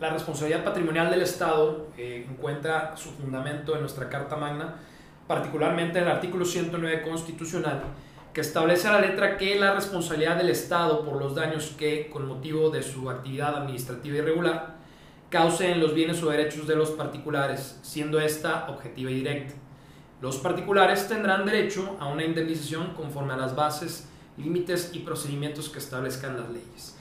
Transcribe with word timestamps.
la 0.00 0.08
responsabilidad 0.08 0.64
patrimonial 0.64 1.10
del 1.10 1.20
Estado 1.22 1.88
eh, 1.98 2.26
encuentra 2.28 2.96
su 2.96 3.10
fundamento 3.10 3.74
en 3.74 3.80
nuestra 3.82 4.08
Carta 4.08 4.34
Magna, 4.34 4.76
particularmente 5.26 5.98
en 5.98 6.04
el 6.04 6.10
artículo 6.10 6.46
109 6.46 7.02
constitucional, 7.02 7.82
que 8.32 8.40
establece 8.40 8.88
a 8.88 8.92
la 8.92 9.00
letra 9.00 9.36
que 9.36 9.60
la 9.60 9.74
responsabilidad 9.74 10.36
del 10.36 10.48
Estado 10.48 11.04
por 11.04 11.16
los 11.16 11.34
daños 11.34 11.74
que, 11.78 12.08
con 12.08 12.26
motivo 12.26 12.70
de 12.70 12.82
su 12.82 13.10
actividad 13.10 13.54
administrativa 13.56 14.16
irregular, 14.16 14.76
causen 15.28 15.80
los 15.80 15.94
bienes 15.94 16.22
o 16.22 16.30
derechos 16.30 16.66
de 16.66 16.76
los 16.76 16.90
particulares, 16.92 17.78
siendo 17.82 18.18
esta 18.20 18.70
objetiva 18.70 19.10
y 19.10 19.16
directa. 19.16 19.54
Los 20.22 20.38
particulares 20.38 21.08
tendrán 21.08 21.44
derecho 21.44 21.96
a 22.00 22.06
una 22.06 22.24
indemnización 22.24 22.94
conforme 22.94 23.34
a 23.34 23.36
las 23.36 23.54
bases, 23.54 24.08
límites 24.38 24.90
y 24.94 25.00
procedimientos 25.00 25.68
que 25.68 25.78
establezcan 25.78 26.38
las 26.38 26.48
leyes. 26.48 26.96